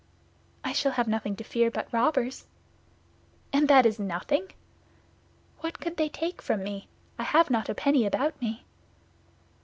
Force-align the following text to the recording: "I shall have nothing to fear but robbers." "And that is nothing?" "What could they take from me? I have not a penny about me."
"I 0.63 0.73
shall 0.73 0.93
have 0.93 1.07
nothing 1.07 1.35
to 1.35 1.43
fear 1.43 1.69
but 1.69 1.93
robbers." 1.93 2.47
"And 3.53 3.67
that 3.67 3.85
is 3.85 3.99
nothing?" 3.99 4.47
"What 5.59 5.79
could 5.79 5.97
they 5.97 6.09
take 6.09 6.41
from 6.41 6.63
me? 6.63 6.87
I 7.19 7.23
have 7.23 7.51
not 7.51 7.69
a 7.69 7.75
penny 7.75 8.07
about 8.07 8.41
me." 8.41 8.65